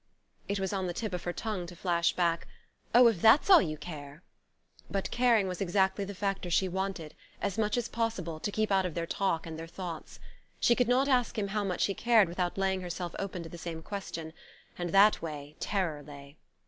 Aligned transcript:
It 0.47 0.59
was 0.59 0.73
on 0.73 0.87
the 0.87 0.95
tip 0.95 1.13
of 1.13 1.25
her 1.25 1.31
tongue 1.31 1.67
to 1.67 1.75
flash 1.75 2.13
back: 2.15 2.47
"Oh, 2.91 3.05
if 3.07 3.21
that's 3.21 3.51
all 3.51 3.61
you 3.61 3.77
care!" 3.77 4.23
But 4.89 5.11
caring 5.11 5.47
was 5.47 5.61
exactly 5.61 6.03
the 6.05 6.15
factor 6.15 6.49
she 6.49 6.67
wanted, 6.67 7.13
as 7.39 7.55
much 7.55 7.77
as 7.77 7.87
possible, 7.87 8.39
to 8.39 8.51
keep 8.51 8.71
out 8.71 8.87
of 8.87 8.95
their 8.95 9.05
talk 9.05 9.45
and 9.45 9.59
their 9.59 9.67
thoughts. 9.67 10.19
She 10.59 10.73
could 10.73 10.87
not 10.87 11.07
ask 11.07 11.37
him 11.37 11.49
how 11.49 11.63
much 11.63 11.85
he 11.85 11.93
cared 11.93 12.29
without 12.29 12.57
laying 12.57 12.81
herself 12.81 13.13
open 13.19 13.43
to 13.43 13.49
the 13.49 13.59
same 13.59 13.83
question; 13.83 14.33
and 14.75 14.89
that 14.89 15.21
way 15.21 15.55
terror 15.59 16.01
lay. 16.01 16.37